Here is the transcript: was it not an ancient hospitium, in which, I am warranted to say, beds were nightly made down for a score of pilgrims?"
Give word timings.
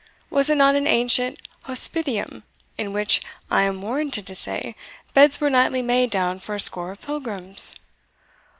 was 0.31 0.49
it 0.49 0.55
not 0.55 0.73
an 0.73 0.87
ancient 0.87 1.39
hospitium, 1.65 2.41
in 2.75 2.91
which, 2.91 3.21
I 3.51 3.61
am 3.61 3.83
warranted 3.83 4.25
to 4.25 4.33
say, 4.33 4.75
beds 5.13 5.39
were 5.39 5.47
nightly 5.51 5.83
made 5.83 6.09
down 6.09 6.39
for 6.39 6.55
a 6.55 6.59
score 6.59 6.89
of 6.91 7.01
pilgrims?" 7.03 7.75